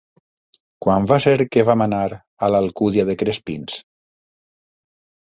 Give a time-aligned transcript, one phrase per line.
[0.85, 1.99] Quan va ser que vam anar
[2.45, 3.77] a l'Alcúdia de Crespins?